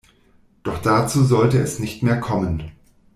Doch 0.63 0.79
dazu 0.81 1.23
sollte 1.23 1.59
es 1.59 1.77
nicht 1.77 2.01
mehr 2.01 2.19
kommen. 2.19 2.71